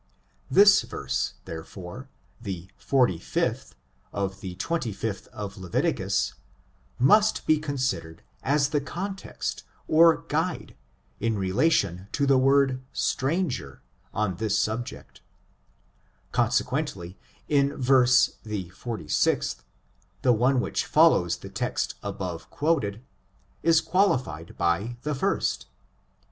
[0.49, 2.09] This verse, therefore,
[2.41, 3.73] the 46th,
[4.11, 6.33] of the 25th of Le viticus,
[6.97, 10.75] must be considered as the context or guide,
[11.19, 15.21] in relation to the word stranger on this subject;
[16.31, 17.13] con sequently,
[17.47, 19.57] in verse the 46th,
[20.23, 23.03] the one which follows the text above quoted,
[23.61, 25.67] is qualified by the first.